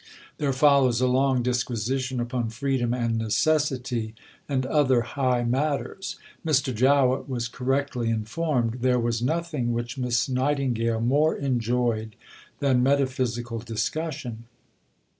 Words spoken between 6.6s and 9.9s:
Jowett was correctly informed. There was nothing